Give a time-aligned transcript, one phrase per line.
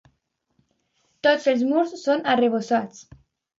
[1.27, 3.07] Tots els murs són arrebossats.